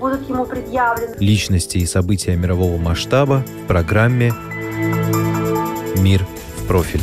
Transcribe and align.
будут 0.00 0.28
ему 0.28 0.46
предъявлены. 0.46 1.14
Личности 1.20 1.78
и 1.78 1.86
события 1.86 2.34
мирового 2.34 2.78
масштаба 2.78 3.44
в 3.64 3.66
программе 3.66 4.32
«Мир 5.96 6.26
в 6.56 6.66
профиль». 6.66 7.02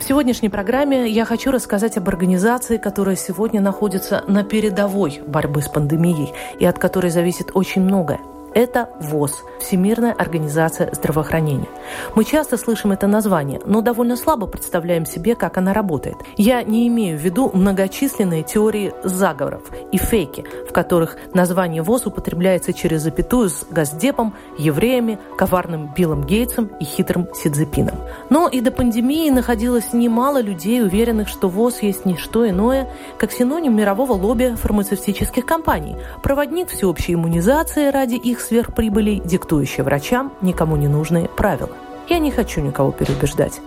В 0.00 0.04
сегодняшней 0.12 0.48
программе 0.48 1.08
я 1.08 1.24
хочу 1.24 1.52
рассказать 1.52 1.96
об 1.96 2.08
организации, 2.08 2.78
которая 2.78 3.14
сегодня 3.14 3.60
находится 3.60 4.24
на 4.26 4.42
передовой 4.42 5.22
борьбы 5.24 5.62
с 5.62 5.68
пандемией 5.68 6.34
и 6.58 6.64
от 6.64 6.80
которой 6.80 7.12
зависит 7.12 7.52
очень 7.54 7.82
многое. 7.82 8.18
Это 8.54 8.90
ВОЗ– 9.00 9.44
Всемирная 9.60 10.12
организация 10.12 10.92
здравоохранения. 10.92 11.68
Мы 12.16 12.24
часто 12.24 12.56
слышим 12.56 12.92
это 12.92 13.06
название, 13.06 13.60
но 13.66 13.82
довольно 13.82 14.16
слабо 14.16 14.46
представляем 14.46 15.04
себе, 15.04 15.36
как 15.36 15.58
она 15.58 15.72
работает. 15.72 16.16
Я 16.36 16.62
не 16.62 16.88
имею 16.88 17.18
в 17.18 17.20
виду 17.20 17.50
многочисленные 17.52 18.42
теории 18.42 18.92
заговоров 19.04 19.62
и 19.92 19.98
фейки, 19.98 20.44
в 20.68 20.72
которых 20.72 21.16
название 21.34 21.82
ВОЗ 21.82 22.06
употребляется 22.06 22.72
через 22.72 23.02
запятую 23.02 23.50
с 23.50 23.66
Газдепом, 23.70 24.34
евреями, 24.58 25.18
коварным 25.36 25.92
Биллом 25.94 26.24
Гейтсом 26.24 26.70
и 26.80 26.84
хитрым 26.84 27.28
Сидзепином. 27.34 27.96
Но 28.30 28.48
и 28.48 28.60
до 28.60 28.70
пандемии 28.70 29.30
находилось 29.30 29.92
немало 29.92 30.40
людей, 30.40 30.82
уверенных, 30.82 31.28
что 31.28 31.48
ВОЗ 31.48 31.82
есть 31.82 32.06
не 32.06 32.16
что 32.16 32.48
иное, 32.48 32.88
как 33.18 33.30
синоним 33.30 33.76
мирового 33.76 34.12
лобби 34.12 34.56
фармацевтических 34.56 35.44
компаний, 35.44 35.96
проводник 36.22 36.70
всеобщей 36.70 37.14
иммунизации 37.14 37.90
ради 37.90 38.14
их 38.14 38.39
их 38.40 38.46
сверхприбылей, 38.46 39.20
диктующая 39.24 39.84
врачам 39.84 40.32
никому 40.40 40.76
не 40.76 40.88
нужные 40.88 41.28
правила. 41.28 41.70
Я 42.08 42.18
не 42.18 42.30
хочу 42.30 42.60
никого 42.60 42.90
переубеждать. 42.90 43.60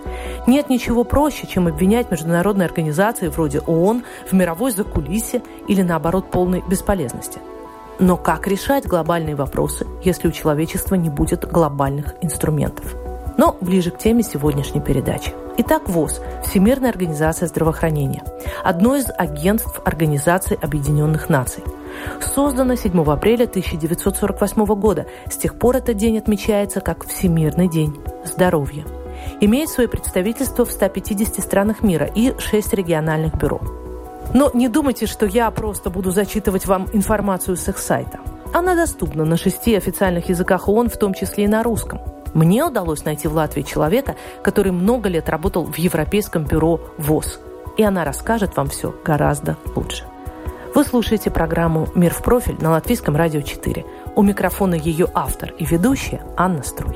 Нет 0.47 0.69
ничего 0.69 1.05
проще, 1.05 1.47
чем 1.47 1.67
обвинять 1.67 2.11
международные 2.11 2.65
организации 2.65 3.29
вроде 3.29 3.59
ООН 3.59 4.03
в 4.29 4.33
мировой 4.33 4.71
закулисе 4.71 5.41
или, 5.67 5.81
наоборот, 5.81 6.29
полной 6.29 6.61
бесполезности. 6.67 7.39
Но 7.99 8.17
как 8.17 8.47
решать 8.47 8.85
глобальные 8.85 9.35
вопросы, 9.35 9.87
если 10.03 10.27
у 10.27 10.31
человечества 10.31 10.95
не 10.95 11.09
будет 11.09 11.49
глобальных 11.49 12.15
инструментов? 12.21 13.02
Но 13.37 13.57
ближе 13.61 13.91
к 13.91 13.97
теме 13.97 14.23
сегодняшней 14.23 14.81
передачи. 14.81 15.33
Итак, 15.57 15.87
ВОЗ– 15.87 16.19
Всемирная 16.43 16.89
организация 16.89 17.47
здравоохранения, 17.47 18.23
одно 18.63 18.95
из 18.95 19.05
агентств 19.17 19.81
Организации 19.85 20.57
Объединенных 20.61 21.29
Наций– 21.29 21.63
Создана 22.21 22.75
7 22.75 23.01
апреля 23.03 23.45
1948 23.45 24.65
года. 24.75 25.05
С 25.29 25.37
тех 25.37 25.57
пор 25.57 25.77
этот 25.77 25.97
день 25.97 26.17
отмечается 26.17 26.81
как 26.81 27.05
Всемирный 27.05 27.69
день 27.69 27.97
здоровья. 28.25 28.85
Имеет 29.39 29.69
свое 29.69 29.87
представительство 29.87 30.65
в 30.65 30.71
150 30.71 31.43
странах 31.43 31.81
мира 31.81 32.05
и 32.05 32.33
6 32.37 32.73
региональных 32.73 33.35
бюро. 33.35 33.61
Но 34.33 34.49
не 34.53 34.67
думайте, 34.67 35.05
что 35.05 35.25
я 35.25 35.49
просто 35.51 35.89
буду 35.89 36.11
зачитывать 36.11 36.65
вам 36.65 36.87
информацию 36.93 37.55
с 37.55 37.67
их 37.67 37.77
сайта. 37.77 38.19
Она 38.53 38.75
доступна 38.75 39.25
на 39.25 39.37
шести 39.37 39.75
официальных 39.75 40.29
языках 40.29 40.67
ООН, 40.67 40.89
в 40.89 40.97
том 40.97 41.13
числе 41.13 41.45
и 41.45 41.47
на 41.47 41.63
русском. 41.63 41.99
Мне 42.33 42.65
удалось 42.65 43.05
найти 43.05 43.27
в 43.27 43.33
Латвии 43.33 43.61
человека, 43.61 44.15
который 44.41 44.71
много 44.71 45.07
лет 45.07 45.29
работал 45.29 45.65
в 45.65 45.77
Европейском 45.77 46.45
бюро 46.45 46.79
ВОЗ. 46.97 47.39
И 47.77 47.83
она 47.83 48.03
расскажет 48.03 48.57
вам 48.57 48.67
все 48.67 48.93
гораздо 49.03 49.57
лучше. 49.75 50.05
Вы 50.73 50.83
слушаете 50.83 51.29
программу 51.29 51.87
«Мир 51.93 52.11
в 52.11 52.23
профиль» 52.23 52.57
на 52.59 52.71
Латвийском 52.71 53.15
радио 53.15 53.41
4. 53.41 53.85
У 54.15 54.23
микрофона 54.23 54.73
ее 54.73 55.05
автор 55.13 55.53
и 55.59 55.65
ведущая 55.65 56.21
Анна 56.35 56.63
Струй. 56.63 56.95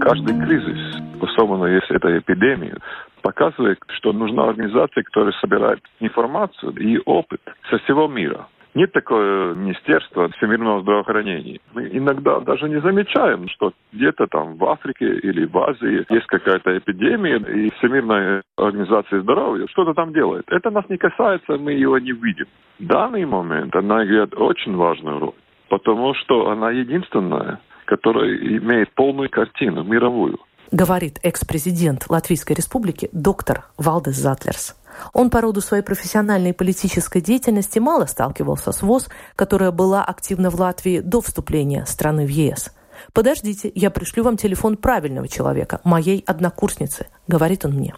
Каждый 0.00 0.38
кризис, 0.44 1.00
особенно 1.22 1.66
если 1.66 1.96
это 1.96 2.18
эпидемия, 2.18 2.76
показывает, 3.22 3.78
что 3.96 4.12
нужна 4.12 4.48
организация, 4.48 5.04
которая 5.04 5.32
собирает 5.40 5.80
информацию 6.00 6.74
и 6.76 7.00
опыт 7.06 7.40
со 7.70 7.78
всего 7.78 8.08
мира. 8.08 8.48
Нет 8.74 8.90
такого 8.92 9.54
министерства 9.54 10.28
всемирного 10.30 10.82
здравоохранения. 10.82 11.60
Мы 11.74 11.88
иногда 11.92 12.40
даже 12.40 12.68
не 12.68 12.80
замечаем, 12.80 13.48
что 13.48 13.72
где-то 13.92 14.26
там 14.26 14.56
в 14.56 14.64
Африке 14.64 15.06
или 15.06 15.46
в 15.46 15.56
Азии 15.58 16.04
есть 16.12 16.26
какая-то 16.26 16.76
эпидемия, 16.76 17.36
и 17.36 17.70
Всемирная 17.78 18.42
организация 18.56 19.22
здоровья 19.22 19.66
что-то 19.68 19.94
там 19.94 20.12
делает. 20.12 20.44
Это 20.48 20.70
нас 20.70 20.84
не 20.88 20.96
касается, 20.96 21.56
мы 21.56 21.72
его 21.72 21.98
не 21.98 22.12
видим. 22.12 22.46
В 22.80 22.86
данный 22.86 23.24
момент 23.24 23.74
она 23.76 24.04
играет 24.04 24.34
очень 24.34 24.74
важную 24.74 25.20
роль, 25.20 25.34
потому 25.68 26.14
что 26.14 26.50
она 26.50 26.72
единственная, 26.72 27.60
которая 27.84 28.36
имеет 28.36 28.92
полную 28.94 29.30
картину, 29.30 29.84
мировую. 29.84 30.38
Говорит 30.72 31.20
экс-президент 31.22 32.10
Латвийской 32.10 32.54
республики 32.54 33.08
доктор 33.12 33.66
Валдес 33.78 34.16
Затлерс. 34.16 34.74
Он 35.12 35.30
по 35.30 35.40
роду 35.40 35.60
своей 35.60 35.82
профессиональной 35.82 36.50
и 36.50 36.54
политической 36.54 37.20
деятельности 37.20 37.78
мало 37.78 38.06
сталкивался 38.06 38.72
с 38.72 38.82
ВОЗ, 38.82 39.08
которая 39.36 39.70
была 39.70 40.04
активна 40.04 40.50
в 40.50 40.60
Латвии 40.60 41.00
до 41.00 41.20
вступления 41.20 41.84
страны 41.86 42.26
в 42.26 42.30
ЕС. 42.30 42.74
«Подождите, 43.12 43.70
я 43.74 43.90
пришлю 43.90 44.24
вам 44.24 44.36
телефон 44.36 44.76
правильного 44.76 45.28
человека, 45.28 45.80
моей 45.84 46.22
однокурсницы»,— 46.26 47.06
говорит 47.28 47.64
он 47.64 47.72
мне. 47.72 47.94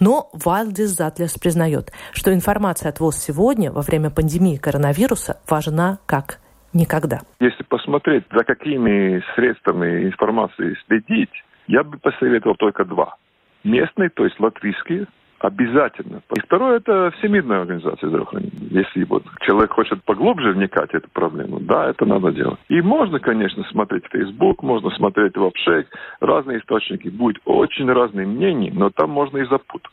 Но 0.00 0.30
Вайлдис 0.32 0.90
Затлерс 0.90 1.38
признает, 1.38 1.92
что 2.12 2.32
информация 2.34 2.90
от 2.90 3.00
ВОЗ 3.00 3.16
сегодня, 3.16 3.72
во 3.72 3.82
время 3.82 4.10
пандемии 4.10 4.56
коронавируса, 4.56 5.40
важна 5.48 5.98
как 6.06 6.40
никогда. 6.72 7.20
Если 7.40 7.62
посмотреть, 7.64 8.24
за 8.30 8.44
какими 8.44 9.22
средствами 9.34 10.04
информации 10.04 10.76
следить, 10.86 11.32
я 11.66 11.84
бы 11.84 11.98
посоветовал 11.98 12.56
только 12.56 12.84
два. 12.84 13.16
Местные, 13.64 14.10
то 14.10 14.24
есть 14.24 14.38
латвийские, 14.40 15.06
Обязательно. 15.42 16.22
И 16.36 16.40
второе– 16.40 16.76
это 16.78 17.10
Всемирная 17.18 17.62
организация 17.62 18.08
здравоохранения. 18.08 18.52
Если 18.70 19.02
вот 19.02 19.24
человек 19.40 19.72
хочет 19.72 20.00
поглубже 20.04 20.52
вникать 20.52 20.92
в 20.92 20.94
эту 20.94 21.10
проблему, 21.10 21.58
да, 21.58 21.90
это 21.90 22.06
надо 22.06 22.30
делать. 22.30 22.60
И 22.68 22.80
можно, 22.80 23.18
конечно, 23.18 23.64
смотреть 23.64 24.04
Facebook, 24.12 24.62
можно 24.62 24.90
смотреть 24.90 25.36
вообще 25.36 25.84
разные 26.20 26.60
источники. 26.60 27.08
Будет 27.08 27.42
очень 27.44 27.90
разные 27.90 28.24
мнения, 28.24 28.70
но 28.72 28.90
там 28.90 29.10
можно 29.10 29.38
и 29.38 29.44
запутаться. 29.46 29.90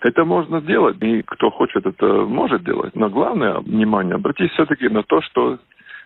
Это 0.00 0.24
можно 0.24 0.60
сделать, 0.60 1.00
и 1.00 1.22
кто 1.22 1.50
хочет, 1.50 1.86
это 1.86 2.06
может 2.06 2.64
делать. 2.64 2.96
Но 2.96 3.08
главное 3.10 3.60
внимание 3.60 4.16
обратить 4.16 4.50
все-таки 4.52 4.88
на 4.88 5.04
то, 5.04 5.20
что 5.22 5.60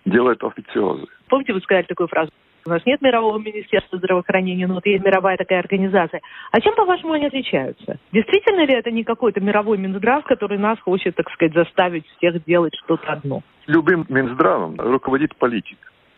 делает 0.04 0.44
официозы. 0.44 1.06
Помните, 1.28 1.54
вы 1.54 1.60
сказали 1.60 1.86
такую 1.86 2.08
фразу? 2.08 2.30
У 2.66 2.70
нас 2.70 2.80
нет 2.86 3.02
мирового 3.02 3.38
министерства 3.38 3.98
здравоохранения, 3.98 4.66
но 4.66 4.74
вот 4.74 4.86
есть 4.86 5.04
мировая 5.04 5.36
такая 5.36 5.58
организация. 5.58 6.22
А 6.50 6.60
чем, 6.62 6.74
по-вашему, 6.74 7.12
они 7.12 7.26
отличаются? 7.26 7.98
Действительно 8.10 8.64
ли 8.64 8.74
это 8.74 8.90
не 8.90 9.04
какой-то 9.04 9.40
мировой 9.40 9.76
Минздрав, 9.76 10.24
который 10.24 10.56
нас 10.56 10.80
хочет, 10.80 11.14
так 11.14 11.30
сказать, 11.30 11.52
заставить 11.52 12.06
всех 12.16 12.42
делать 12.44 12.72
что-то 12.84 13.12
одно? 13.12 13.42
Любым 13.66 14.06
Минздравом 14.08 14.76
руководит 14.78 15.36
политик 15.36 15.76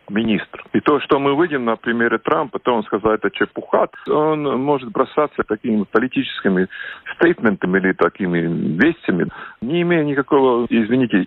министр. 0.09 0.63
И 0.71 0.79
то, 0.79 1.01
что 1.01 1.19
мы 1.19 1.35
видим 1.41 1.65
на 1.65 1.75
примере 1.75 2.17
Трампа, 2.17 2.59
то 2.59 2.73
он 2.73 2.83
сказал, 2.83 3.11
это 3.11 3.29
чепуха, 3.29 3.89
он 4.07 4.43
может 4.43 4.89
бросаться 4.89 5.43
такими 5.43 5.83
политическими 5.83 6.67
стейтментами 7.15 7.79
или 7.79 7.91
такими 7.91 8.39
вестями, 8.81 9.27
не 9.59 9.81
имея 9.81 10.05
никакого, 10.05 10.65
извините, 10.69 11.25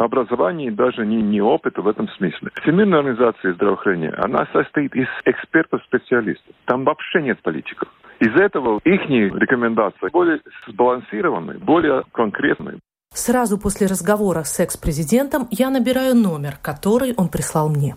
ни 0.00 0.04
образования 0.04 0.70
даже 0.70 1.06
не, 1.06 1.22
не 1.22 1.40
опыта 1.40 1.82
в 1.82 1.88
этом 1.88 2.08
смысле. 2.10 2.50
Всемирная 2.62 3.00
организация 3.00 3.54
здравоохранения, 3.54 4.14
она 4.16 4.46
состоит 4.52 4.94
из 4.94 5.06
экспертов-специалистов. 5.24 6.54
Там 6.64 6.84
вообще 6.84 7.22
нет 7.22 7.40
политиков. 7.42 7.88
Из-за 8.18 8.44
этого 8.44 8.80
их 8.84 9.00
рекомендации 9.08 10.10
более 10.12 10.40
сбалансированные, 10.68 11.58
более 11.58 12.02
конкретные. 12.12 12.78
Сразу 13.12 13.58
после 13.58 13.86
разговора 13.86 14.44
с 14.44 14.60
экс-президентом 14.60 15.48
я 15.50 15.70
набираю 15.70 16.14
номер, 16.14 16.58
который 16.62 17.14
он 17.16 17.28
прислал 17.28 17.68
мне. 17.68 17.96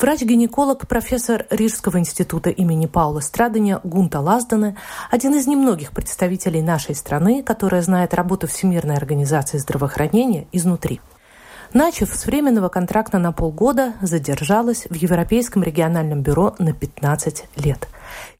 Врач-гинеколог, 0.00 0.88
профессор 0.88 1.46
Рижского 1.50 1.98
института 1.98 2.50
имени 2.50 2.86
Паула 2.86 3.20
Страдания 3.20 3.78
Гунта 3.84 4.18
Лаздана, 4.20 4.74
один 5.10 5.34
из 5.34 5.46
немногих 5.46 5.92
представителей 5.92 6.62
нашей 6.62 6.96
страны, 6.96 7.44
которая 7.44 7.82
знает 7.82 8.14
работу 8.14 8.48
Всемирной 8.48 8.96
организации 8.96 9.58
здравоохранения 9.58 10.48
изнутри. 10.50 11.00
Начав 11.74 12.10
с 12.14 12.26
временного 12.26 12.68
контракта 12.68 13.18
на 13.18 13.32
полгода, 13.32 13.94
задержалась 14.00 14.86
в 14.88 14.94
Европейском 14.94 15.62
региональном 15.62 16.22
бюро 16.22 16.54
на 16.58 16.72
15 16.72 17.44
лет. 17.56 17.88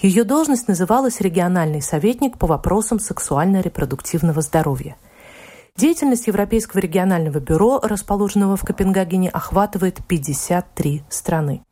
Ее 0.00 0.24
должность 0.24 0.68
называлась 0.68 1.20
региональный 1.20 1.82
советник 1.82 2.38
по 2.38 2.46
вопросам 2.46 2.98
сексуально-репродуктивного 2.98 4.42
здоровья. 4.42 4.96
Деятельность 5.76 6.26
Европейского 6.26 6.80
регионального 6.80 7.38
бюро, 7.38 7.80
расположенного 7.82 8.56
в 8.56 8.62
Копенгагене, 8.62 9.30
охватывает 9.30 10.00
53 10.06 11.02
страны. 11.08 11.62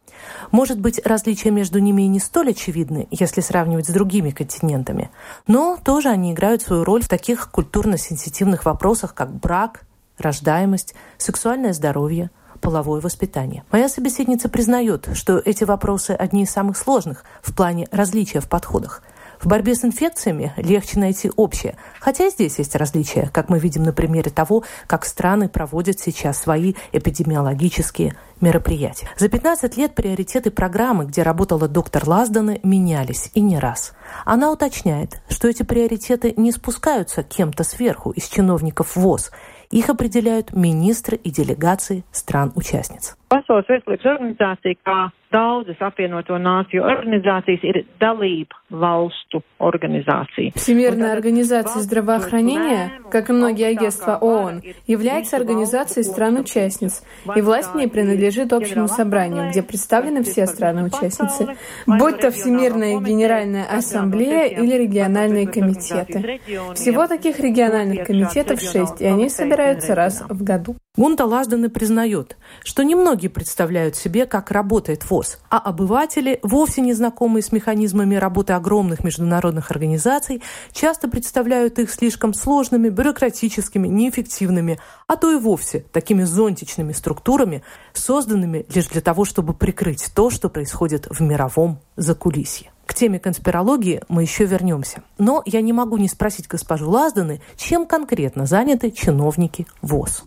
Может 0.50 0.80
быть, 0.80 1.00
различия 1.04 1.50
между 1.50 1.78
ними 1.78 2.02
и 2.02 2.08
не 2.08 2.20
столь 2.20 2.50
очевидны, 2.50 3.08
если 3.10 3.40
сравнивать 3.40 3.86
с 3.86 3.92
другими 3.92 4.30
континентами, 4.30 5.10
но 5.46 5.78
тоже 5.82 6.08
они 6.08 6.32
играют 6.32 6.62
свою 6.62 6.84
роль 6.84 7.02
в 7.02 7.08
таких 7.08 7.50
культурно-сенситивных 7.50 8.64
вопросах, 8.64 9.14
как 9.14 9.32
брак, 9.34 9.84
рождаемость, 10.20 10.94
сексуальное 11.19 11.72
здоровье, 11.72 12.31
половое 12.61 13.00
воспитание. 13.00 13.64
Моя 13.70 13.88
собеседница 13.88 14.49
признает, 14.49 15.08
что 15.14 15.38
эти 15.38 15.64
вопросы 15.64 16.12
одни 16.12 16.43
из 16.43 16.50
самых 16.50 16.76
сложных 16.76 17.25
в 17.43 17.55
плане 17.55 17.88
различия 17.90 18.40
в 18.40 18.49
подходах. 18.49 19.02
В 19.40 19.46
борьбе 19.46 19.75
с 19.75 19.87
инфекциями 19.87 20.52
легче 20.58 21.00
найти 21.00 21.31
общее, 21.34 21.76
хотя 21.99 22.28
здесь 22.28 22.58
есть 22.58 22.76
различия, 22.76 23.31
как 23.32 23.49
мы 23.49 23.58
видим 23.58 23.84
на 23.84 23.94
примере 23.94 24.31
того, 24.31 24.64
как 24.87 25.06
страны 25.06 25.49
проводят 25.49 25.99
сейчас 25.99 26.38
свои 26.38 26.75
эпидемиологические 26.93 28.17
мероприятия. 28.43 29.08
За 29.17 29.31
15 29.31 29.78
лет 29.78 29.94
приоритеты 29.94 30.50
программы, 30.50 31.06
где 31.06 31.22
работала 31.22 31.69
доктор 31.69 32.06
Лазданы, 32.06 32.61
менялись 32.62 33.31
и 33.32 33.40
не 33.40 33.58
раз. 33.58 33.93
Она 34.26 34.52
уточняет, 34.52 35.22
что 35.31 35.49
эти 35.49 35.62
приоритеты 35.62 36.34
не 36.37 36.52
спускаются 36.52 37.22
кем-то 37.22 37.64
сверху 37.64 38.11
из 38.11 38.26
чиновников 38.26 38.94
ВОЗ– 38.94 39.31
их 39.70 39.88
определяют 39.88 40.52
министры 40.52 41.17
и 41.17 41.31
делегации 41.31 42.02
стран-участниц. 42.11 43.17
Pasaules 43.31 43.70
veselības 43.70 44.06
organizācija, 44.14 44.75
kā 44.82 44.99
daudzas 45.32 45.77
apvienoto 45.81 46.38
nāciju 46.38 46.85
организацijas, 46.85 47.62
ir 47.62 47.85
dalība 48.00 48.61
valstu 48.71 49.43
организации. 49.59 50.53
Всемирная 50.55 51.12
организация 51.12 51.82
здравоохранения, 51.82 52.93
как 53.11 53.31
и 53.31 53.32
многие 53.32 53.67
агентства 53.67 54.17
ООН, 54.17 54.62
является 54.87 55.37
организацией 55.37 56.05
стран-участниц, 56.05 57.03
и 57.35 57.41
власть 57.41 57.73
в 57.73 57.75
ней 57.75 57.88
принадлежит 57.88 58.53
общему 58.53 58.88
собранию, 58.88 59.50
где 59.50 59.62
представлены 59.62 60.23
все 60.23 60.47
страны-участницы, 60.47 61.56
будь 61.87 62.19
то 62.19 62.31
Всемирная 62.31 63.00
Генеральная 63.00 63.67
Ассамблея 63.67 64.47
или 64.47 64.75
региональные 64.75 65.47
комитеты. 65.47 66.41
Всего 66.75 67.06
таких 67.06 67.41
региональных 67.41 68.06
комитетов 68.06 68.61
шесть, 68.61 69.00
и 69.00 69.06
они 69.06 69.29
собираются 69.29 69.94
раз 69.94 70.23
в 70.29 70.43
году. 70.43 70.77
Гунта 70.97 71.25
Лазданы 71.25 71.71
признает, 71.71 72.37
что 72.65 72.82
немногие 72.82 73.31
представляют 73.31 73.97
себе, 73.97 74.27
как 74.27 74.50
работает 74.50 75.03
ВОЗ, 75.20 75.38
а 75.50 75.58
обыватели, 75.58 76.40
вовсе 76.43 76.81
не 76.81 76.94
знакомые 76.94 77.43
с 77.43 77.52
механизмами 77.52 78.14
работы 78.14 78.55
огромных 78.55 79.05
международных 79.05 79.70
организаций, 79.70 80.43
часто 80.72 81.08
представляют 81.08 81.78
их 81.78 81.90
слишком 81.90 82.32
сложными, 82.32 82.88
бюрократическими, 82.88 83.87
неэффективными, 83.88 84.78
а 85.06 85.17
то 85.17 85.31
и 85.31 85.37
вовсе 85.37 85.84
такими 85.93 86.25
зонтичными 86.25 86.93
структурами, 86.93 87.62
созданными 87.93 88.64
лишь 88.75 88.88
для 88.88 89.00
того, 89.00 89.25
чтобы 89.25 89.52
прикрыть 89.52 90.11
то, 90.14 90.31
что 90.31 90.49
происходит 90.49 91.06
в 91.11 91.20
мировом 91.20 91.81
закулисье. 91.96 92.70
К 92.87 92.94
теме 92.94 93.20
конспирологии 93.20 94.02
мы 94.08 94.22
еще 94.22 94.46
вернемся. 94.46 95.02
Но 95.19 95.43
я 95.46 95.61
не 95.61 95.72
могу 95.72 95.96
не 95.96 96.08
спросить 96.08 96.49
госпожу 96.49 96.90
Лазданы, 96.90 97.40
чем 97.56 97.87
конкретно 97.87 98.46
заняты 98.46 98.90
чиновники 98.90 99.67
ВОЗ 99.81 100.25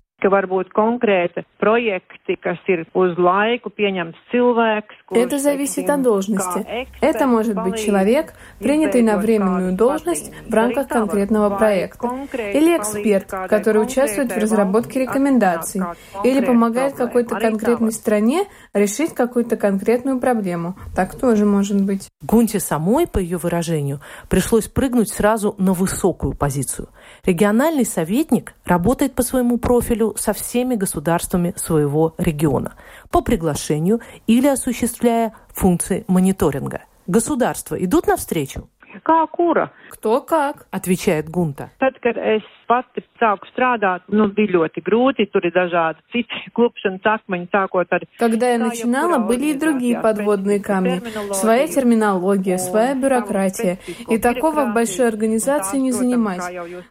Это 5.12 5.40
зависит 5.40 5.90
от 5.90 6.02
должности. 6.02 6.88
Это 7.02 7.28
может 7.28 7.56
быть 7.62 7.84
человек, 7.84 8.34
принятый 8.60 9.02
на 9.02 9.18
временную 9.18 9.74
должность 9.74 10.32
в 10.48 10.54
рамках 10.54 10.88
конкретного 10.88 11.56
проекта, 11.56 12.08
или 12.34 12.78
эксперт, 12.78 13.30
который 13.50 13.84
участвует 13.84 14.32
в 14.32 14.38
разработке 14.38 15.02
рекомендаций, 15.02 15.82
или 16.24 16.44
помогает 16.44 16.96
какой-то 16.96 17.40
конкретной 17.40 17.92
стране 17.92 18.46
решить 18.74 19.14
какую-то 19.14 19.58
конкретную 19.58 20.20
проблему. 20.20 20.76
Так 20.96 21.16
тоже 21.20 21.46
может 21.46 21.84
быть. 21.84 22.10
Гунте 22.22 22.60
самой, 22.60 23.08
по 23.08 23.20
ее 23.20 23.38
выражению, 23.38 24.00
пришлось 24.30 24.68
прыгнуть 24.68 25.10
сразу 25.10 25.56
на 25.58 25.74
высокую 25.74 26.36
позицию. 26.36 26.90
Региональный 27.26 27.86
советник 27.86 28.54
работает 28.66 29.16
по 29.16 29.24
своему 29.24 29.58
профилю 29.58 30.14
со 30.18 30.34
всеми 30.34 30.76
государствами 30.76 31.54
своего 31.56 32.16
региона 32.18 32.74
по 33.12 33.22
приглашению 33.22 34.02
или 34.28 34.48
осуществляя 34.48 35.34
функции 35.48 36.04
мониторинга. 36.10 36.82
Государства 37.08 37.76
идут 37.82 38.08
навстречу? 38.08 38.68
Kā 39.06 39.26
kura? 39.32 39.72
Кто 39.90 40.20
как? 40.22 40.68
Отвечает 40.70 41.30
Гунта. 41.30 41.72
Tad, 41.80 41.94
kad 42.02 42.18
es 42.18 42.44
pati 42.74 43.04
sāku 43.22 43.50
strādāt, 43.52 44.08
nu, 44.10 44.28
bija 44.34 44.56
ļoti 44.58 44.82
grūti, 44.86 45.28
tur 45.32 45.46
ir 45.46 45.54
dažādi 45.54 46.02
citi 46.14 46.40
klupšanas 46.58 47.06
akmeņi, 47.16 47.50
sākot 47.54 47.94
ar... 47.94 48.06
Когда 48.18 48.50
я 48.50 48.58
начинала, 48.58 49.20
были 49.20 49.54
и 49.54 49.54
другие 49.54 50.00
подводные 50.00 50.60
камни. 50.60 51.02
Своя 51.34 51.68
терминология, 51.68 52.58
своя 52.58 52.96
бюрократия. 52.96 53.78
И 54.10 54.18
такого 54.18 54.66
в 54.66 54.74
большой 54.74 55.08
организации 55.08 55.78
не 55.78 55.92
занимать. 55.92 56.44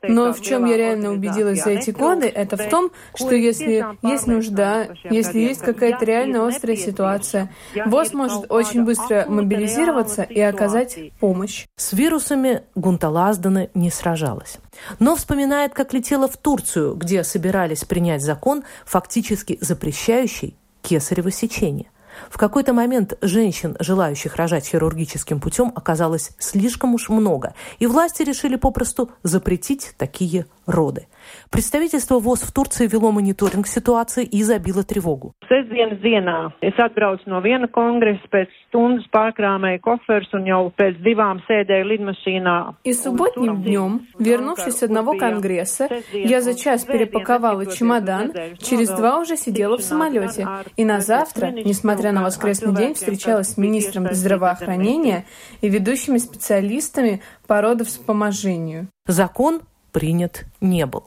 Но 0.02 0.32
в 0.32 0.40
чем 0.40 0.66
я 0.66 0.76
реально 0.76 1.10
убедилась 1.10 1.62
за 1.64 1.70
эти 1.70 1.90
годы, 1.90 2.26
это 2.26 2.56
в 2.56 2.68
том, 2.68 2.90
что 3.14 3.34
если 3.34 3.84
есть 4.02 4.26
нужда, 4.26 4.88
если 5.04 5.40
есть 5.40 5.62
какая-то 5.62 6.04
реально 6.04 6.46
острая 6.46 6.76
ситуация, 6.76 7.50
ВОЗ 7.86 8.12
может 8.12 8.46
очень 8.50 8.84
быстро 8.84 9.24
мобилизироваться 9.28 10.22
и 10.22 10.40
оказать 10.40 10.98
помощь. 11.18 11.66
С 11.76 11.92
вирусами 11.92 12.62
Гунталаздана 12.74 13.68
не 13.74 13.90
сражалась. 13.90 14.58
Но 14.98 15.16
вспоминает, 15.16 15.71
как 15.72 15.92
летела 15.92 16.28
в 16.28 16.36
Турцию, 16.36 16.94
где 16.94 17.24
собирались 17.24 17.84
принять 17.84 18.22
закон, 18.22 18.64
фактически 18.84 19.58
запрещающий 19.60 20.56
кесарево 20.82 21.30
сечение. 21.30 21.90
В 22.30 22.38
какой-то 22.38 22.72
момент 22.72 23.16
женщин, 23.20 23.76
желающих 23.80 24.36
рожать 24.36 24.66
хирургическим 24.66 25.40
путем, 25.40 25.72
оказалось 25.74 26.32
слишком 26.38 26.94
уж 26.94 27.08
много, 27.08 27.54
и 27.78 27.86
власти 27.86 28.22
решили 28.22 28.56
попросту 28.56 29.10
запретить 29.22 29.94
такие 29.96 30.46
роды. 30.66 31.06
Представительство 31.50 32.18
ВОЗ 32.18 32.42
в 32.42 32.52
Турции 32.52 32.86
вело 32.86 33.12
мониторинг 33.12 33.66
ситуации 33.66 34.24
и 34.24 34.42
забило 34.42 34.82
тревогу. 34.82 35.34
Sestdienas 35.48 36.00
dienā 36.00 36.52
es 36.62 36.78
atbraucu 36.80 37.28
no 37.28 37.42
viena 37.44 37.68
kongresa, 37.68 38.24
pēc 38.32 38.48
stundas 38.68 39.04
pārkrāmēju 39.12 39.82
koferus 39.84 40.32
un 40.32 40.46
jau 40.48 40.62
pēc 40.76 41.00
divām 41.04 41.42
sēdēju 41.48 41.88
lidmašīnā. 41.92 42.56
И 42.84 42.92
субботним 42.92 43.62
днем, 43.62 44.08
вернувшись 44.18 44.78
с 44.78 44.82
одного 44.82 45.16
конгресса, 45.18 45.88
я 46.12 46.40
за 46.40 46.54
час 46.54 46.84
перепаковала 46.84 47.66
чемодан, 47.66 48.32
через 48.58 48.88
два 48.90 49.18
уже 49.18 49.36
сидела 49.36 49.76
в 49.76 49.82
самолете. 49.82 50.48
И 50.76 50.84
на 50.84 51.00
завтра, 51.00 51.48
несмотря 51.48 52.12
на 52.12 52.22
воскресный 52.22 52.74
день, 52.74 52.94
встречалась 52.94 53.50
с 53.50 53.56
министром 53.56 54.08
здравоохранения 54.12 55.24
и 55.60 55.68
ведущими 55.68 56.18
специалистами 56.18 57.20
по 57.46 57.60
родовспоможению. 57.60 58.88
Закон 59.06 59.60
принят 59.92 60.44
не 60.60 60.86
был. 60.86 61.04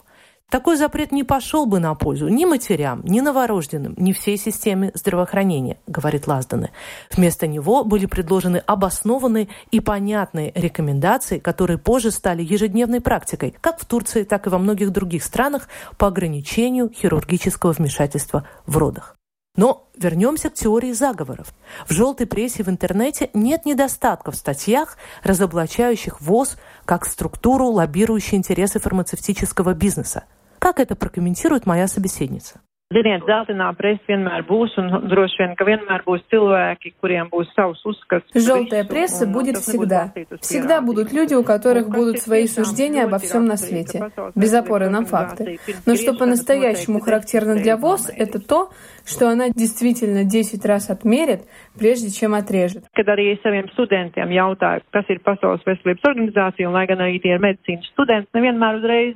Такой 0.51 0.77
запрет 0.77 1.11
не 1.11 1.23
пошел 1.23 1.65
бы 1.65 1.79
на 1.79 1.95
пользу 1.95 2.27
ни 2.27 2.45
матерям, 2.45 3.01
ни 3.03 3.19
новорожденным, 3.19 3.95
ни 3.97 4.13
всей 4.13 4.37
системе 4.37 4.91
здравоохранения, 4.93 5.79
говорит 5.87 6.27
Лазданы. 6.27 6.69
Вместо 7.11 7.47
него 7.47 7.83
были 7.83 8.05
предложены 8.05 8.57
обоснованные 8.57 9.49
и 9.71 9.79
понятные 9.79 10.51
рекомендации, 10.53 11.39
которые 11.39 11.79
позже 11.79 12.11
стали 12.11 12.43
ежедневной 12.43 13.01
практикой, 13.01 13.55
как 13.59 13.79
в 13.79 13.85
Турции, 13.85 14.23
так 14.23 14.45
и 14.45 14.49
во 14.49 14.59
многих 14.59 14.91
других 14.91 15.23
странах 15.23 15.67
по 15.97 16.07
ограничению 16.07 16.91
хирургического 16.93 17.71
вмешательства 17.71 18.47
в 18.67 18.77
родах. 18.77 19.15
Но 19.55 19.87
вернемся 19.97 20.49
к 20.49 20.53
теории 20.53 20.91
заговоров. 20.91 21.53
В 21.87 21.93
желтой 21.93 22.27
прессе 22.27 22.63
в 22.63 22.69
интернете 22.69 23.29
нет 23.33 23.65
недостатков 23.65 24.35
в 24.35 24.37
статьях, 24.37 24.97
разоблачающих 25.23 26.21
ВОЗ 26.21 26.57
как 26.85 27.05
структуру, 27.05 27.67
лоббирующую 27.67 28.37
интересы 28.37 28.79
фармацевтического 28.79 29.73
бизнеса. 29.73 30.25
Как 30.59 30.79
это 30.79 30.95
прокомментирует 30.95 31.65
моя 31.65 31.87
собеседница? 31.87 32.59
Ziniet, 32.95 33.25
zeltainā 33.27 33.73
presa 33.75 34.07
vienmēr 34.07 34.45
būs, 34.47 34.77
un 34.79 34.85
droši 35.11 35.41
vien, 35.41 35.55
ka 35.59 35.65
vienmēr 35.67 36.03
būs 36.05 36.21
cilvēki, 36.31 36.93
kuriem 37.03 37.27
būs 37.27 37.49
savs 37.51 37.81
uzskats. 37.83 38.31
Желтая 38.33 38.85
пресса 38.85 39.25
будет 39.27 39.57
всегда. 39.57 40.13
Всегда 40.39 40.79
будут 40.79 41.11
люди, 41.11 41.33
у 41.33 41.43
которых 41.43 41.89
будут 41.89 42.19
свои 42.19 42.47
суждения 42.47 43.03
обо 43.03 43.19
всем 43.19 43.45
на 43.45 43.57
свете, 43.57 44.11
без 44.35 44.53
опоры 44.53 44.89
на 44.89 45.03
факты. 45.03 45.59
Но 45.85 45.95
что 45.95 46.13
по-настоящему 46.13 47.01
характерно 47.01 47.55
для 47.55 47.75
ВОЗ, 47.75 48.11
это 48.15 48.39
то, 48.39 48.69
что 49.05 49.29
она 49.29 49.49
действительно 49.49 50.23
10 50.23 50.65
раз 50.65 50.89
отмерит, 50.89 51.41
прежде 51.77 52.09
чем 52.11 52.33
отрежет. 52.33 52.85
Arī 52.95 53.31
es 53.31 53.39
saviem 53.45 53.69
studentiem 53.71 54.27
jautāju, 54.33 54.81
kas 54.91 55.07
ir 55.07 55.21
Pasaules 55.23 55.63
veselības 55.63 56.03
organizācija, 56.09 56.67
un 56.67 56.75
lai 56.75 56.83
gan 56.89 56.99
arī 56.99 57.21
tie 57.23 57.31
ir 57.35 57.39
medicīnas 57.39 57.87
studenti, 57.93 58.27
nevienmēr 58.35 58.81
uzreiz 58.81 59.15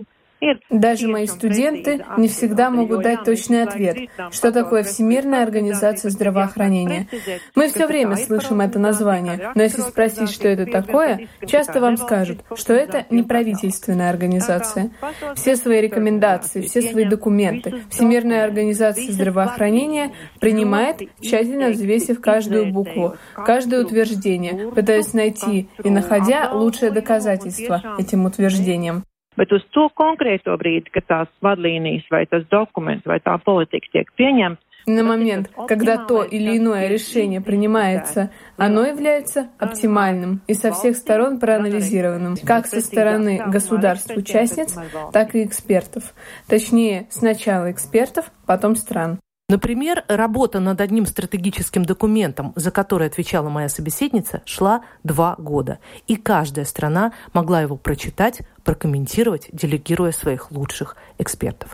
Даже 0.69 1.07
мои 1.07 1.27
студенты 1.27 2.05
не 2.17 2.27
всегда 2.27 2.69
могут 2.69 3.03
дать 3.03 3.23
точный 3.23 3.63
ответ, 3.63 3.97
что 4.31 4.51
такое 4.51 4.83
Всемирная 4.83 5.43
организация 5.43 6.09
здравоохранения. 6.11 7.07
Мы 7.55 7.67
все 7.67 7.87
время 7.87 8.15
слышим 8.15 8.61
это 8.61 8.79
название, 8.79 9.51
но 9.55 9.63
если 9.63 9.81
спросить, 9.81 10.31
что 10.31 10.47
это 10.47 10.65
такое, 10.65 11.27
часто 11.45 11.81
вам 11.81 11.97
скажут, 11.97 12.39
что 12.55 12.73
это 12.73 13.05
неправительственная 13.09 14.09
организация. 14.09 14.91
Все 15.35 15.55
свои 15.55 15.81
рекомендации, 15.81 16.61
все 16.61 16.81
свои 16.81 17.05
документы 17.05 17.83
Всемирная 17.89 18.43
организация 18.43 19.11
здравоохранения 19.11 20.11
принимает, 20.39 21.01
тщательно 21.21 21.69
взвесив 21.69 22.21
каждую 22.21 22.71
букву, 22.71 23.15
каждое 23.35 23.83
утверждение, 23.83 24.71
пытаясь 24.71 25.13
найти 25.13 25.69
и 25.83 25.89
находя 25.89 26.51
лучшее 26.53 26.91
доказательство 26.91 27.81
этим 27.97 28.25
утверждениям. 28.25 29.03
Bet 29.39 29.53
uz 29.55 29.63
to 29.71 29.87
konkrēto 29.95 30.57
brīdi, 30.59 30.91
kad 30.91 31.05
tās 31.07 31.29
vadlīnijas 31.45 32.09
vai 32.11 32.25
tas 32.27 32.43
dokuments 32.51 33.07
vai 33.07 33.21
tā 33.23 33.37
politika 33.39 33.87
tiek 33.93 34.11
pieņemta, 34.19 34.59
на 34.85 35.03
момент, 35.03 35.49
когда 35.67 35.97
то 35.97 36.23
или 36.23 36.57
иное 36.57 36.87
решение 36.87 37.41
принимается, 37.41 38.31
оно 38.57 38.85
является 38.85 39.49
оптимальным 39.59 40.41
и 40.47 40.53
со 40.53 40.71
всех 40.71 40.95
сторон 40.95 41.39
проанализированным, 41.39 42.37
как 42.43 42.65
со 42.65 42.81
стороны 42.81 43.43
государств-участниц, 43.45 44.75
так 45.13 45.35
и 45.35 45.43
экспертов. 45.43 46.13
Точнее, 46.47 47.07
сначала 47.09 47.71
экспертов, 47.71 48.31
потом 48.45 48.75
стран. 48.75 49.19
Например, 49.49 50.05
работа 50.07 50.59
над 50.59 50.79
одним 50.79 51.07
стратегическим 51.07 51.83
документом, 51.83 52.53
за 52.55 52.69
который 52.69 53.07
отвечала 53.07 53.49
моя 53.49 53.67
собеседница, 53.67 54.43
шла 54.45 54.83
два 55.03 55.35
года. 55.39 55.79
И 56.05 56.17
каждая 56.17 56.65
страна 56.65 57.13
могла 57.33 57.61
его 57.61 57.75
прочитать, 57.75 58.41
прокомментировать, 58.63 59.49
делегируя 59.51 60.11
своих 60.11 60.51
лучших 60.51 60.95
экспертов. 61.17 61.71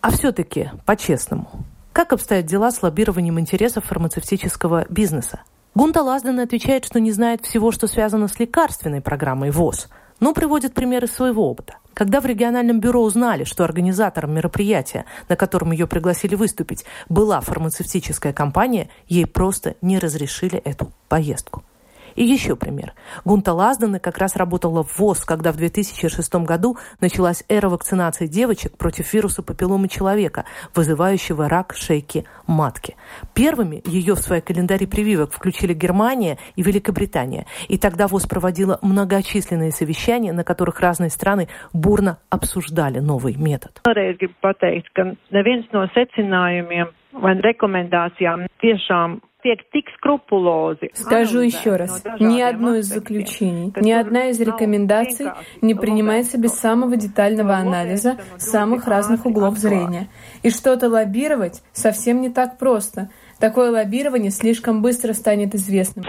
А 0.00 0.10
все-таки, 0.10 0.72
по-честному, 0.84 1.48
как 1.92 2.12
обстоят 2.12 2.46
дела 2.46 2.72
с 2.72 2.82
лоббированием 2.82 3.38
интересов 3.38 3.84
фармацевтического 3.84 4.86
бизнеса? 4.88 5.40
Гунта 5.76 6.02
Лазден 6.02 6.40
отвечает, 6.40 6.84
что 6.84 6.98
не 6.98 7.12
знает 7.12 7.44
всего, 7.46 7.70
что 7.70 7.86
связано 7.86 8.26
с 8.26 8.40
лекарственной 8.40 9.00
программой 9.00 9.52
ВОЗ, 9.52 9.88
но 10.20 10.32
приводит 10.32 10.74
примеры 10.74 11.06
своего 11.06 11.48
опыта. 11.48 11.76
Когда 11.94 12.20
в 12.20 12.26
региональном 12.26 12.78
бюро 12.78 13.02
узнали, 13.02 13.44
что 13.44 13.64
организатором 13.64 14.34
мероприятия, 14.34 15.06
на 15.28 15.36
котором 15.36 15.72
ее 15.72 15.86
пригласили 15.86 16.34
выступить, 16.34 16.84
была 17.08 17.40
фармацевтическая 17.40 18.32
компания, 18.32 18.90
ей 19.08 19.26
просто 19.26 19.76
не 19.80 19.98
разрешили 19.98 20.58
эту 20.58 20.92
поездку. 21.08 21.64
И 22.16 22.24
еще 22.24 22.56
пример. 22.56 22.92
Гунта 23.24 23.52
Лазданы 23.52 24.00
как 24.00 24.18
раз 24.18 24.36
работала 24.36 24.82
в 24.82 24.98
ВОЗ, 24.98 25.24
когда 25.24 25.52
в 25.52 25.56
2006 25.56 26.34
году 26.36 26.76
началась 27.00 27.44
эра 27.48 27.68
вакцинации 27.68 28.26
девочек 28.26 28.76
против 28.76 29.12
вируса 29.12 29.42
папилломы 29.42 29.88
человека, 29.88 30.44
вызывающего 30.74 31.48
рак 31.48 31.74
шейки 31.76 32.24
матки. 32.46 32.96
Первыми 33.34 33.82
ее 33.84 34.14
в 34.14 34.18
свои 34.18 34.40
календари 34.40 34.86
прививок 34.86 35.32
включили 35.32 35.74
Германия 35.74 36.38
и 36.56 36.62
Великобритания. 36.62 37.46
И 37.68 37.78
тогда 37.78 38.08
ВОЗ 38.08 38.26
проводила 38.26 38.78
многочисленные 38.82 39.70
совещания, 39.70 40.32
на 40.32 40.44
которых 40.44 40.80
разные 40.80 41.10
страны 41.10 41.48
бурно 41.72 42.18
обсуждали 42.30 42.98
новый 42.98 43.36
метод. 43.36 43.80
tiešām 48.60 49.20
Скажу 50.94 51.40
еще 51.40 51.76
раз, 51.76 52.02
ни 52.18 52.40
одно 52.40 52.76
из 52.76 52.86
заключений, 52.86 53.72
ни 53.80 53.92
одна 53.92 54.26
из 54.26 54.40
рекомендаций 54.40 55.26
не 55.60 55.74
принимается 55.74 56.38
без 56.38 56.52
самого 56.52 56.96
детального 56.96 57.56
анализа 57.56 58.18
самых 58.38 58.86
разных 58.86 59.26
углов 59.26 59.58
зрения. 59.58 60.08
И 60.42 60.50
что-то 60.50 60.88
лоббировать 60.88 61.62
совсем 61.72 62.20
не 62.20 62.30
так 62.30 62.58
просто— 62.58 63.10
Такое 63.38 63.70
лоббирование 63.70 64.30
слишком 64.30 64.80
быстро 64.80 65.12
станет 65.12 65.54
известным. 65.54 66.04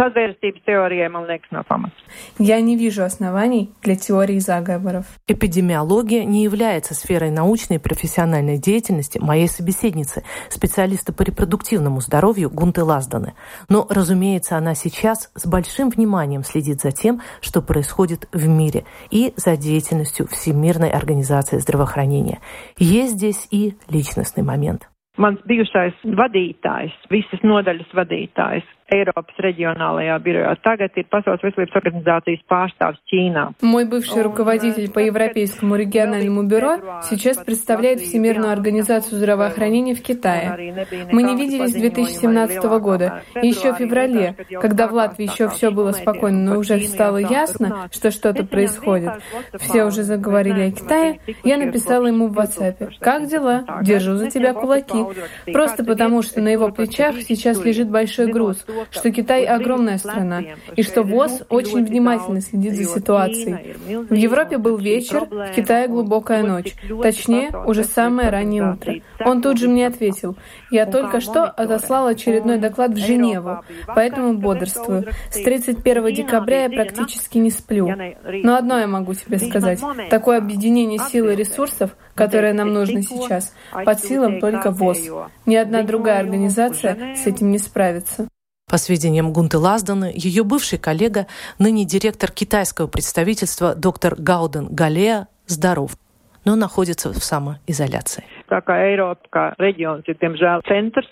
Я 2.40 2.62
не 2.62 2.78
вижу 2.78 3.04
оснований 3.04 3.72
для 3.82 3.96
теории 3.96 4.40
заговоров. 4.40 5.06
Эпидемиология 5.28 6.24
не 6.24 6.44
является 6.44 6.94
сферой 6.94 7.32
научной 7.32 7.76
и 7.76 7.80
профессиональной 7.80 8.58
деятельности 8.58 9.18
моей 9.18 9.50
собеседницы, 9.50 10.24
специалиста 10.50 11.12
по 11.12 11.24
репродуктивному 11.24 12.00
здоровью 12.00 12.50
Гунты 12.50 12.84
Лазданы. 12.84 13.34
Но, 13.68 13.86
разумеется, 13.90 14.56
она 14.56 14.74
сейчас 14.74 15.30
с 15.36 15.46
большим 15.46 15.90
вниманием 15.90 16.44
следит 16.44 16.82
за 16.82 16.92
тем, 16.92 17.22
что 17.42 17.62
происходит 17.62 18.30
в 18.32 18.48
мире 18.48 18.86
и 19.12 19.34
за 19.36 19.58
деятельностью 19.58 20.28
Всемирной 20.28 20.90
организации 20.90 21.58
здравоохранения. 21.58 22.40
Есть 22.78 23.14
здесь 23.14 23.48
и 23.52 23.76
личностный 23.90 24.44
момент. 24.44 24.88
Mans 25.22 25.42
bijušais 25.50 25.98
vadītājs, 26.20 26.96
visas 27.12 27.42
nodaļas 27.46 27.94
vadītājs, 27.98 28.68
Eiropas 28.90 29.36
региональная 29.38 30.18
бюро. 30.20 30.56
Tagad 30.64 30.96
ir 30.96 31.06
Pasaules 31.12 31.44
veselības 31.44 31.76
организации 31.76 32.40
pārstāvs 32.48 33.02
Ķīnā. 33.12 33.44
Мой 33.62 33.86
бывший 33.86 34.22
руководитель 34.22 34.90
по 34.90 35.00
Европейскому 35.00 35.76
региональному 35.76 36.44
бюро 36.44 37.02
сейчас 37.10 37.38
представляет 37.38 38.00
Всемирную 38.00 38.52
организацию 38.52 39.18
здравоохранения 39.18 39.94
в 39.94 40.02
Китае. 40.02 40.88
Мы 41.12 41.24
не 41.24 41.36
виделись 41.36 41.72
с 41.72 41.74
2017 41.74 42.64
года. 42.80 43.24
И 43.42 43.48
еще 43.48 43.74
в 43.74 43.78
феврале, 43.78 44.36
когда 44.62 44.88
в 44.88 44.94
Латвии 44.94 45.30
еще 45.30 45.50
все 45.50 45.70
было 45.70 45.92
спокойно, 45.92 46.54
но 46.54 46.60
уже 46.60 46.80
стало 46.82 47.18
ясно, 47.18 47.90
что 47.92 48.10
что-то 48.10 48.46
происходит. 48.46 49.12
Все 49.60 49.84
уже 49.84 50.04
заговорили 50.04 50.70
о 50.70 50.72
Китае. 50.72 51.20
Я 51.44 51.58
написала 51.58 52.08
ему 52.08 52.28
в 52.28 52.40
WhatsApp. 52.40 52.94
«Как 53.02 53.28
дела? 53.28 53.66
Держу 53.82 54.16
за 54.16 54.32
тебя 54.32 54.54
кулаки». 54.54 55.04
Просто 55.52 55.84
потому, 55.84 56.22
что 56.22 56.40
на 56.40 56.50
его 56.50 56.70
плечах 56.70 57.22
сейчас 57.22 57.64
лежит 57.66 57.90
большой 57.90 58.32
груз— 58.32 58.66
что 58.92 59.12
Китай 59.12 59.46
огромная 59.46 59.98
страна 59.98 60.44
и 60.76 60.84
что 60.84 61.04
ВОЗ 61.04 61.44
очень 61.50 61.86
внимательно 61.86 62.42
следит 62.42 62.76
за 62.76 62.84
ситуацией. 62.84 63.76
В 64.10 64.14
Европе 64.14 64.58
был 64.58 64.78
вечер, 64.78 65.26
в 65.26 65.54
Китае 65.56 65.88
глубокая 65.88 66.44
ночь, 66.44 66.76
точнее, 67.02 67.52
уже 67.66 67.84
самое 67.84 68.30
раннее 68.30 68.74
утро. 68.74 68.96
Он 69.26 69.42
тут 69.42 69.58
же 69.58 69.68
мне 69.68 69.88
ответил, 69.88 70.38
я 70.72 70.86
только 70.86 71.22
что 71.22 71.46
отослал 71.46 72.08
очередной 72.08 72.58
доклад 72.58 72.92
в 72.92 72.98
Женеву, 72.98 73.62
поэтому 73.88 74.38
бодрствую. 74.38 75.06
С 75.30 75.42
31 75.42 76.14
декабря 76.14 76.64
я 76.64 76.70
практически 76.70 77.38
не 77.38 77.52
сплю. 77.52 77.90
Но 78.44 78.56
одно 78.56 78.80
я 78.80 78.88
могу 78.88 79.14
тебе 79.14 79.40
сказать. 79.40 79.80
Такое 80.10 80.38
объединение 80.38 81.00
сил 81.00 81.30
и 81.30 81.36
ресурсов, 81.36 81.96
которое 82.16 82.54
нам 82.54 82.74
нужно 82.74 83.02
сейчас, 83.02 83.54
под 83.86 84.00
силам 84.00 84.40
только 84.40 84.72
ВОЗ. 84.72 85.10
Ни 85.46 85.56
одна 85.56 85.84
другая 85.84 86.20
организация 86.20 87.16
с 87.16 87.28
этим 87.28 87.52
не 87.52 87.60
справится. 87.60 88.28
По 88.70 88.78
сведениям 88.78 89.32
Гунты 89.32 89.58
Лазданы, 89.58 90.12
ее 90.14 90.44
бывший 90.44 90.78
коллега, 90.78 91.28
ныне 91.58 91.86
директор 91.86 92.30
китайского 92.30 92.88
представительства 92.88 93.74
доктор 93.76 94.16
Гауден 94.18 94.68
Галея, 94.70 95.30
здоров, 95.46 95.92
но 96.44 96.58
находится 96.58 97.14
в 97.14 97.24
самоизоляции. 97.24 98.26
Такая 98.50 98.94
Eiropa, 98.94 99.56
регион, 99.58 100.04
diemžēl, 100.06 100.60
centrs, 100.68 101.08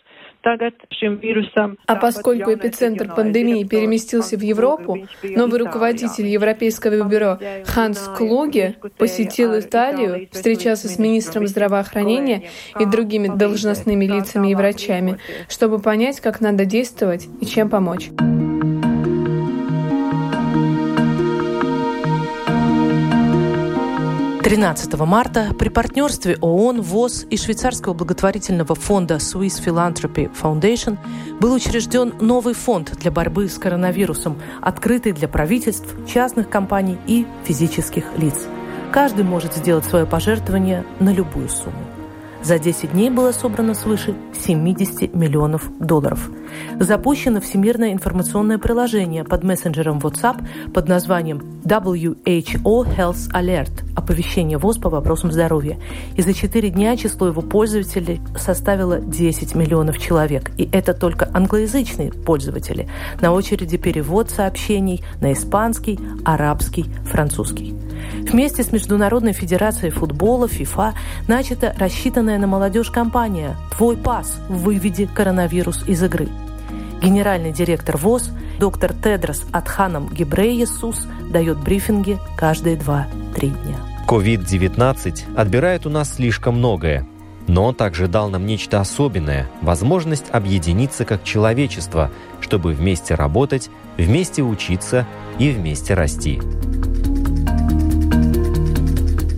а 1.88 1.96
поскольку 1.96 2.54
эпицентр 2.54 3.14
пандемии 3.14 3.64
переместился 3.64 4.38
в 4.38 4.42
Европу, 4.42 5.08
новый 5.24 5.60
руководитель 5.60 6.28
Европейского 6.28 7.08
бюро 7.08 7.40
Ханс 7.66 8.00
Клуге 8.16 8.76
посетил 8.98 9.58
Италию, 9.60 10.28
встречался 10.32 10.88
с 10.88 11.00
министром 11.00 11.48
здравоохранения 11.48 12.44
и 12.80 12.86
другими 12.86 13.28
должностными 13.28 14.06
лицами 14.06 14.52
и 14.52 14.56
врачами, 14.56 15.18
чтобы 15.50 15.80
понять, 15.80 16.20
как 16.20 16.42
надо 16.42 16.66
действовать 16.66 17.28
и 17.42 17.46
чем 17.46 17.70
помочь. 17.70 18.12
13 24.46 24.94
марта 25.08 25.56
при 25.58 25.70
партнерстве 25.70 26.38
ООН, 26.40 26.82
ВОЗ 26.82 27.26
и 27.32 27.36
швейцарского 27.36 27.96
благотворительного 27.96 28.76
фонда 28.76 29.16
Swiss 29.16 29.60
Philanthropy 29.60 30.30
Foundation 30.40 31.00
был 31.40 31.52
учрежден 31.52 32.14
новый 32.22 32.54
фонд 32.54 32.96
для 33.00 33.10
борьбы 33.10 33.50
с 33.50 33.58
коронавирусом, 33.58 34.40
открытый 34.62 35.14
для 35.14 35.28
правительств, 35.28 35.96
частных 36.08 36.48
компаний 36.48 37.00
и 37.08 37.26
физических 37.44 38.04
лиц. 38.18 38.46
Каждый 38.94 39.26
может 39.26 39.56
сделать 39.56 39.86
свое 39.86 40.06
пожертвование 40.06 40.86
на 41.00 41.12
любую 41.12 41.50
сумму. 41.50 41.85
За 42.46 42.60
10 42.60 42.92
дней 42.92 43.10
было 43.10 43.32
собрано 43.32 43.74
свыше 43.74 44.14
70 44.40 45.16
миллионов 45.16 45.68
долларов. 45.80 46.30
Запущено 46.80 47.42
всемирное 47.42 47.92
информационное 47.92 48.60
приложение 48.60 49.24
под 49.24 49.44
мессенджером 49.44 49.98
WhatsApp 49.98 50.46
под 50.72 50.88
названием 50.88 51.40
WHO 51.64 52.16
Health 52.64 53.32
Alert– 53.34 53.72
оповещение 53.96 54.60
ВОЗ 54.60 54.78
по 54.78 54.92
вопросам 54.92 55.32
здоровья. 55.32 55.80
И 56.16 56.22
за 56.22 56.36
4 56.36 56.70
дня 56.70 56.96
число 56.98 57.26
его 57.26 57.42
пользователей 57.42 58.22
составило 58.38 59.00
10 59.00 59.56
миллионов 59.56 59.98
человек. 59.98 60.52
И 60.60 60.70
это 60.72 60.94
только 60.94 61.28
англоязычные 61.34 62.12
пользователи. 62.12 62.88
На 63.22 63.34
очереди 63.34 63.78
перевод 63.78 64.30
сообщений 64.30 65.04
на 65.20 65.34
испанский, 65.34 66.00
арабский, 66.24 66.86
французский. 67.06 67.74
Вместе 68.14 68.64
с 68.64 68.72
Международной 68.72 69.34
Федерацией 69.34 69.92
футбола 69.92 70.48
ФИФА 70.48 70.94
начата 71.28 71.76
рассчитанная 71.78 72.38
на 72.38 72.48
молодежь 72.48 72.90
кампания 72.90 73.56
«Твой 73.76 73.98
пас. 73.98 74.40
Выведи 74.50 75.06
коронавирус 75.06 75.88
из 75.88 76.04
игры». 76.04 76.28
Генеральный 77.02 77.52
директор 77.52 77.98
ВОЗ 77.98 78.32
доктор 78.60 78.94
Тедрос 78.94 79.44
Атханом 79.52 80.10
Гибрейесус 80.10 81.08
дает 81.32 81.58
брифинги 81.58 82.18
каждые 82.38 82.78
2-3 82.78 83.06
дня. 83.40 83.78
COVID-19 84.08 85.36
отбирает 85.36 85.86
у 85.86 85.90
нас 85.90 86.16
слишком 86.16 86.58
многое, 86.58 87.08
но 87.48 87.66
он 87.66 87.76
также 87.76 88.08
дал 88.08 88.30
нам 88.30 88.46
нечто 88.46 88.80
особенное– 88.80 89.48
возможность 89.62 90.26
объединиться 90.32 91.06
как 91.06 91.24
человечество, 91.24 92.12
чтобы 92.40 92.74
вместе 92.74 93.16
работать, 93.16 93.70
вместе 93.98 94.42
учиться 94.42 95.06
и 95.38 95.52
вместе 95.52 95.94
расти. 95.94 96.42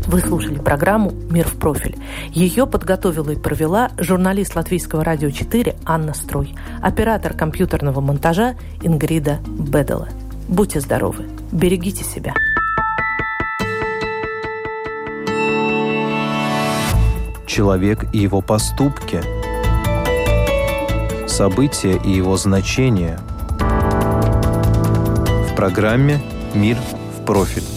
Вы 0.07 0.21
слушали 0.21 0.57
программу 0.57 1.11
«Мир 1.11 1.45
в 1.45 1.59
профиль». 1.59 1.97
Ее 2.31 2.65
подготовила 2.65 3.31
и 3.31 3.35
провела 3.35 3.91
журналист 3.97 4.55
Латвийского 4.55 5.03
радио 5.03 5.29
4 5.31 5.75
Анна 5.85 6.13
Строй, 6.13 6.55
оператор 6.81 7.33
компьютерного 7.33 7.99
монтажа 7.99 8.55
Ингрида 8.81 9.39
Бедела. 9.45 10.07
Будьте 10.47 10.79
здоровы, 10.79 11.25
берегите 11.51 12.05
себя. 12.05 12.33
Человек 17.45 18.05
и 18.13 18.19
его 18.19 18.39
поступки. 18.39 19.21
События 21.27 21.97
и 21.97 22.11
его 22.11 22.37
значения. 22.37 23.19
В 23.59 25.55
программе 25.57 26.21
«Мир 26.53 26.77
в 26.77 27.25
профиль» 27.25 27.76